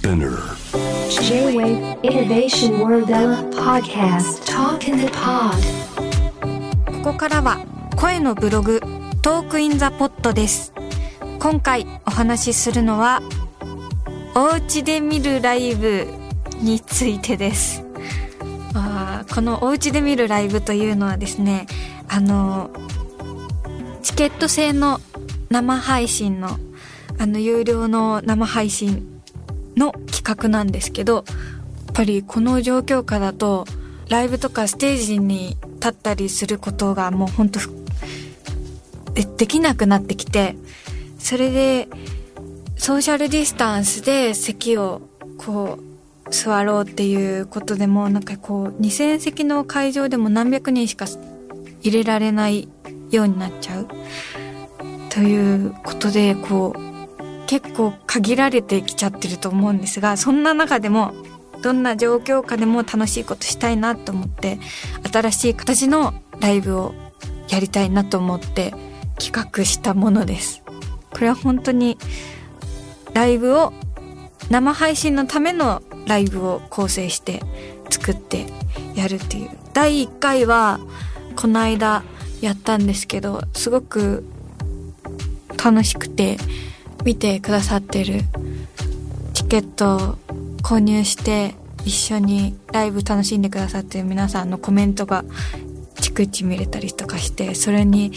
[0.00, 0.56] Spinner.
[1.10, 3.10] J-Wave Innovation World
[3.52, 4.40] Podcast.
[4.46, 5.60] Talk in the Pod.
[7.02, 7.58] ここからは
[7.96, 8.80] 声のブログ
[9.20, 10.72] トークインザポットです。
[11.38, 13.20] 今回お話しするのは
[14.34, 16.06] お家で見るライブ
[16.62, 17.84] についてです。
[18.72, 21.66] あーこのお家で見るライブというのはですね
[22.08, 22.70] あの
[24.02, 24.98] チケット制の
[25.50, 26.56] 生配信の
[27.18, 29.09] あの有料の生配信
[29.80, 31.24] の企画なんですけどやっ
[31.94, 33.64] ぱりこの状況下だと
[34.08, 37.58] ライブとかステージに立ったりすることがもうほんと
[39.14, 40.56] でできなくなってきて
[41.18, 41.88] それで
[42.76, 45.02] ソーシャルディスタンスで席を
[45.38, 45.78] こ
[46.26, 51.06] う座ろうっていうことでもなんかこう2000席の会場でも何百人しか
[51.82, 52.68] 入れられない
[53.10, 53.88] ようになっちゃう
[55.10, 56.89] ということでこう
[57.50, 61.12] 結構限られてきちゃってると思うんですがそんな中でも
[61.64, 64.60] どんな状況下でも楽しいことしたいなと思って
[65.12, 66.94] 新しい形のライブを
[67.48, 68.72] やりたいなと思って
[69.18, 70.62] 企画したものです。
[71.10, 71.98] これは本当に
[73.14, 73.72] ライブを
[74.48, 77.42] 生配信のためのライブを構成して
[77.90, 78.46] 作って
[78.94, 79.50] やるっていう。
[79.74, 80.78] 第1回は
[81.34, 82.04] この間
[82.40, 84.24] やったんですけどすごく
[85.62, 86.38] 楽しくて
[87.04, 88.22] 見てくださってる。
[89.32, 89.98] チケットを
[90.62, 95.24] 購入して一緒にライブ楽しんでくださってる皆さんのコメントが
[95.96, 98.12] 逐一見れたりとかしてそれに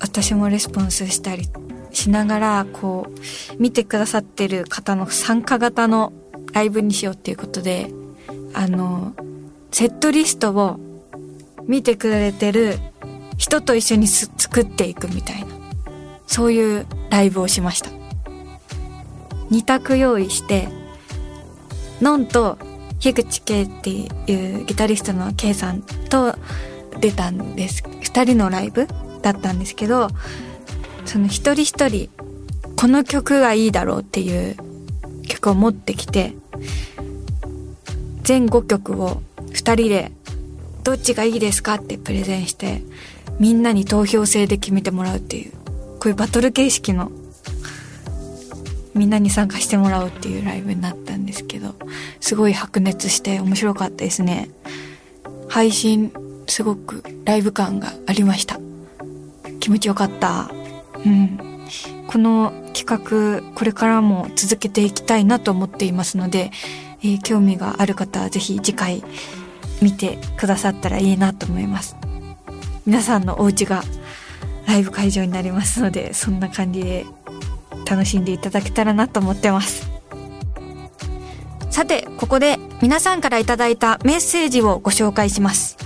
[0.00, 1.48] 私もレスポンスしたり
[1.92, 6.12] しながらこう見てくださってる方の参加型の
[6.52, 7.90] ライブにしようっていうことで
[8.54, 9.14] あの
[9.70, 10.78] セットリストを
[11.66, 12.78] 見てくれてる
[13.36, 15.48] 人と一緒に作っていくみたいな
[16.26, 18.01] そういうライブをしました。
[19.52, 20.68] 2択用意して
[22.00, 22.58] ノンと
[22.98, 26.34] 樋口圭っていうギタリストの K さんと
[27.00, 27.82] 出たんです。
[27.82, 28.86] 2人のライブ
[29.22, 30.08] だったんですけど
[31.04, 32.08] その一人一人
[32.76, 34.56] この曲がいいだろうっていう
[35.28, 36.34] 曲を持ってきて
[38.22, 40.12] 全5曲を2人で
[40.82, 42.82] どっちがいいですかってプレゼンして
[43.38, 45.52] みんなに投票制で決めてもらうっていう
[46.00, 47.12] こういうバトル形式の
[48.94, 51.74] みんなに参加してもらうっていうライブになったんですけど
[52.20, 54.50] すごい白熱して面白かったですね。
[55.48, 56.12] 配信
[56.46, 58.58] すごくライブ感がありました。
[59.60, 60.50] 気持ちよかった。
[61.04, 61.38] うん。
[62.06, 66.50] この企画これからも続けていきたいなと思っていますので、
[67.02, 69.02] えー興味がある方はぜひ次回
[69.80, 71.96] 見てくださったらいいなと思います。
[72.84, 73.82] 皆さんのお家が
[74.66, 77.06] ライブ会場になりますのでそんな感じで
[77.92, 79.90] 楽しんでいただけたらなと思ってます。
[81.70, 85.76] さてここで皆さんからいただいたメッセージをご紹介します。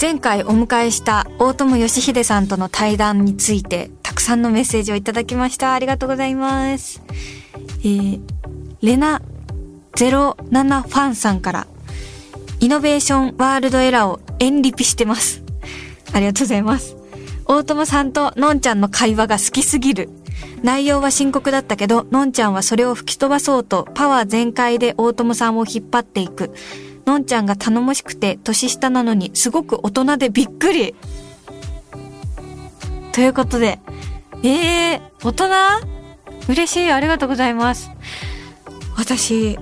[0.00, 5.74] 前回お迎えした大友義秀さんとの対談についてたくさんのメッセージをいただきました。
[5.74, 7.02] ありがとうございます。
[7.80, 8.20] えー、
[8.80, 9.20] レナ
[9.94, 11.66] 07ファンさんから
[12.60, 15.42] イノベーションワールドエラーを演リピしてます。
[16.12, 16.96] ありがとうございます。
[17.46, 20.08] 大友さんとのんちゃんの会話が好きすぎる。
[20.62, 26.52] 内容は深刻だったけど、のんちゃんはそれを吹き飛ばそうと、パワー全開で大友さんを引っ張っていく。
[27.04, 30.94] のんちゃんが頼もしくて、年下なのに、すごく大人でびっくり。
[33.12, 33.80] ということで、
[34.42, 35.48] えー、大人？
[36.48, 37.90] 嬉しい、ありがとうございます。
[38.96, 39.58] 私、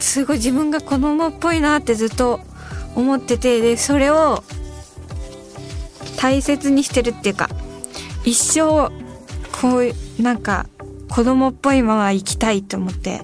[0.00, 2.40] すごい自分が子供っぽいなってずっと
[2.94, 4.42] 思ってて、で、それを
[6.16, 7.50] 大切にしてるっていうか、
[8.24, 8.90] 一生、
[9.62, 10.66] こう、なんか、
[11.08, 13.20] 子供っぽいまま生きたいと思って、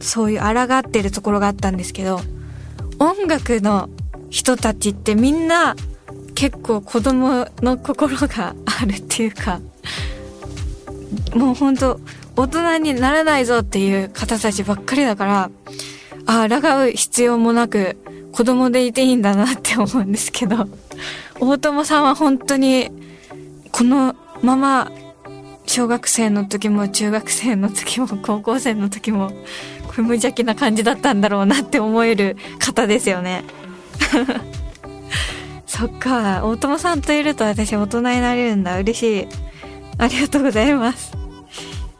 [0.00, 2.20] そういう抗ってるところがあったんですけど、
[2.98, 3.88] 音楽の
[4.28, 5.74] 人たちってみんな
[6.34, 9.60] 結構子供の心があるっていうか、
[11.34, 11.98] もうほんと
[12.36, 15.50] 大人にならないぞっていう方たちばっかりだから、
[16.26, 17.96] ああ、抗う必要もなく
[18.32, 20.68] 子供でいていいんだなって思うんですけど、
[21.40, 22.90] 大友さんは本当に
[23.70, 24.92] このまま
[25.72, 29.30] 小学生の時も中学生の時も高校生の時も
[29.86, 33.42] これ無邪気な感じだったんだろうなって思える方ですよね。
[35.66, 38.78] そっか、大友さんといると私大人になれるんだ。
[38.78, 39.28] 嬉しい。
[39.96, 41.12] ありがとうございます。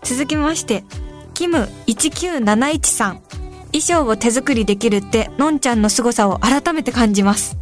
[0.02, 0.84] 続きまして、
[1.32, 3.22] キム1971さん。
[3.72, 7.56] 衣装を手作りできるって、のんちゃんの凄さを改めて感じます。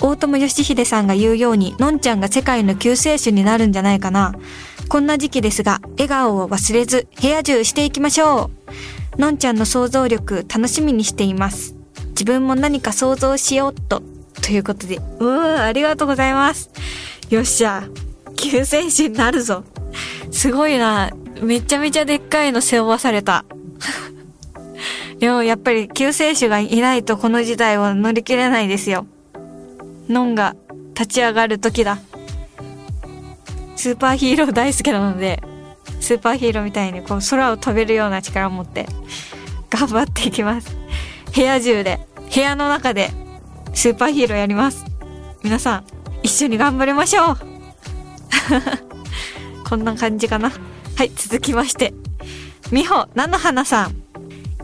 [0.00, 4.32] 大友義秀さんが言うように、のんちゃんが世界の救世主になるんじゃないかな。
[4.90, 8.50] こんな時期ですが、笑顔を忘れず、部屋中していきましょ
[9.16, 9.20] う。
[9.20, 11.76] のんちゃんの想像力楽しみにしています。
[12.08, 14.02] 自分も何か想像しようっと。
[14.42, 16.70] ということで、うーんありがとうございます。
[17.30, 17.84] よっしゃ、
[18.34, 19.62] 救世主になるぞ。
[20.32, 21.12] すごいな。
[21.40, 23.44] めちゃめちゃでっかいの背負わされた。
[25.20, 29.06] でもやっぱり救世主がいないとこの時代を乗り切れないですよ。
[30.08, 30.56] ノンが
[30.94, 32.00] 立ち上がる時だ。
[33.80, 35.42] スーパーヒーロー大好きなので、
[36.00, 38.84] スーパーヒーローみたいにこう空を飛べるような力を持って
[39.70, 40.76] 頑張っていきます。
[41.34, 41.98] 部屋中で、
[42.34, 43.08] 部屋の中で
[43.72, 44.84] スーパーヒーローやります。
[45.42, 45.84] 皆さん、
[46.22, 47.38] 一緒に頑張りましょう
[49.66, 50.52] こんな感じかな。
[50.96, 51.94] はい、続きまして。
[52.70, 53.96] みほ、菜の花さん。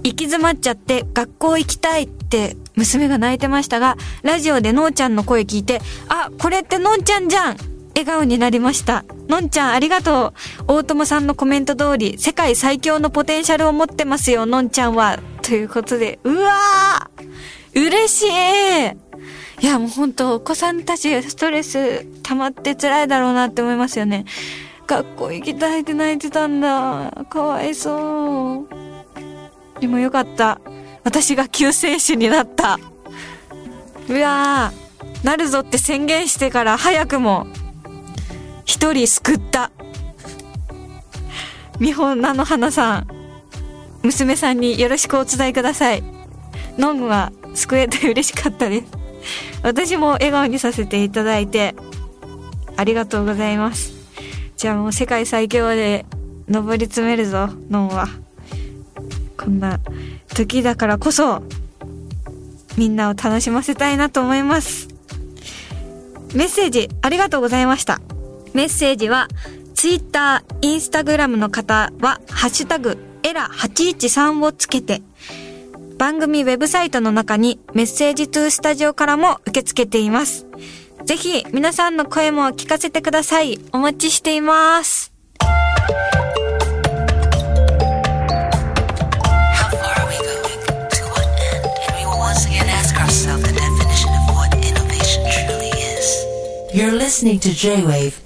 [0.04, 5.80] 行き詰まっちゃって学校行きたいって娘が泣いてましたが、ラジオでのんちゃんの声聞いて、
[6.10, 9.06] あ、これってのんちゃんじゃん笑顔になりました。
[9.26, 10.34] のんちゃんありがと
[10.68, 10.74] う。
[10.74, 15.18] 大友さんのコメント通り、世界最強のポテンシャルを持ってますよ、のんちゃんは。
[15.40, 24.26] ということで、うわー嬉しいいや、もう本当お子さんたちストレス溜まって辛いだろうなって思いますよね。
[24.86, 27.24] 学校行きたいって泣いてたんだ。
[27.30, 28.66] かわいそ
[29.76, 29.80] う。
[29.80, 30.60] でもよかった。
[31.02, 32.78] 私が救世主になった。
[34.08, 37.46] うわー、なるぞって宣言してから早くも、
[38.66, 39.70] 一人救った。
[41.80, 43.06] 美穂菜の花さん、
[44.02, 46.02] 娘さんによろしくお伝えください。
[46.76, 48.86] ノンは救えて嬉しかったです。
[49.62, 51.74] 私も笑顔にさせていただいて、
[52.76, 53.92] ありがとうございます。
[54.56, 56.04] じゃあもう世界最強で
[56.48, 58.08] 登り詰めるぞ、ノンは。
[59.38, 59.80] こんな
[60.34, 61.42] 時だからこそ、
[62.76, 64.88] みんなを楽しませたいなと思います。
[66.34, 68.00] メッセージありがとうございました。
[68.56, 69.28] メッセージは、
[69.74, 75.02] ツイッター、インスタグラムの方は、ハッシュタグ、エラ813をつけて、
[75.98, 80.46] 番組ウェブサイトの中にメッセージトゥースタジオからも受け付けています。
[81.04, 83.60] ぜひ皆さんの声も聞かせてください。
[83.72, 85.12] お待ちしています。
[97.56, 98.25] J-Wave